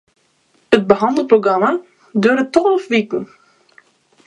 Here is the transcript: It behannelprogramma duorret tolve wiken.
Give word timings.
It 0.75 0.85
behannelprogramma 0.91 1.69
duorret 2.21 2.51
tolve 2.55 2.85
wiken. 2.93 3.23